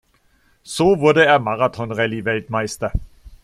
[0.63, 2.91] So wurde er Marathonrallye-Weltmeister.